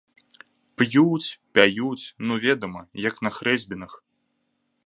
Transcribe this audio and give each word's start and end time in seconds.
П'юць, 0.81 1.33
пяюць, 1.57 2.05
ну, 2.31 2.39
ведама, 2.47 2.81
як 3.09 3.23
на 3.29 3.33
хрэсьбінах. 3.37 3.91